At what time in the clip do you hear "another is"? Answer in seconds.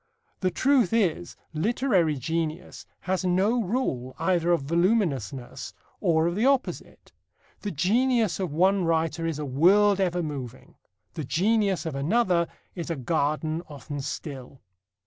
11.93-12.89